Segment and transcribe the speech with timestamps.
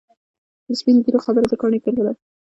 [0.67, 2.13] د سپین ږیرو خبره د کاڼي کرښه ده.